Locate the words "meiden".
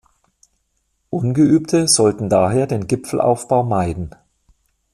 3.61-4.15